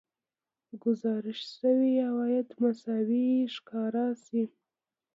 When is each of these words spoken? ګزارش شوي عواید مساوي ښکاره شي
ګزارش 0.83 1.39
شوي 1.57 1.93
عواید 2.07 2.47
مساوي 2.61 3.29
ښکاره 3.55 4.07
شي 4.23 4.43